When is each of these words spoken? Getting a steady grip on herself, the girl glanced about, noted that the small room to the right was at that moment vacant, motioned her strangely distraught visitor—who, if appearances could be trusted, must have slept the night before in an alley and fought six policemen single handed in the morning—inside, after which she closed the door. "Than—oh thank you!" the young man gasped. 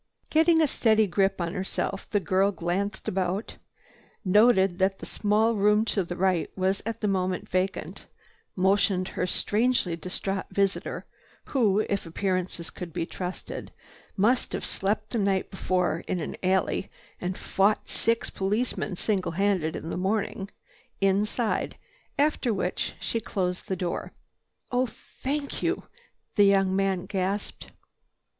Getting 0.31 0.59
a 0.59 0.65
steady 0.67 1.05
grip 1.05 1.39
on 1.39 1.53
herself, 1.53 2.09
the 2.09 2.19
girl 2.19 2.51
glanced 2.51 3.07
about, 3.07 3.57
noted 4.25 4.79
that 4.79 4.97
the 4.97 5.05
small 5.05 5.53
room 5.53 5.85
to 5.93 6.03
the 6.03 6.15
right 6.17 6.49
was 6.57 6.81
at 6.87 7.01
that 7.01 7.07
moment 7.07 7.47
vacant, 7.47 8.07
motioned 8.55 9.09
her 9.09 9.27
strangely 9.27 9.95
distraught 9.95 10.47
visitor—who, 10.49 11.81
if 11.81 12.07
appearances 12.07 12.71
could 12.71 12.91
be 12.91 13.05
trusted, 13.05 13.71
must 14.17 14.53
have 14.53 14.65
slept 14.65 15.11
the 15.11 15.19
night 15.19 15.51
before 15.51 16.03
in 16.07 16.19
an 16.19 16.35
alley 16.41 16.89
and 17.19 17.37
fought 17.37 17.87
six 17.87 18.31
policemen 18.31 18.95
single 18.95 19.33
handed 19.33 19.75
in 19.75 19.91
the 19.91 19.97
morning—inside, 19.97 21.77
after 22.17 22.51
which 22.51 22.95
she 22.99 23.19
closed 23.21 23.67
the 23.67 23.75
door. 23.75 24.13
"Than—oh 24.71 24.85
thank 24.87 25.61
you!" 25.61 25.83
the 26.37 26.45
young 26.45 26.75
man 26.75 27.05
gasped. 27.05 27.71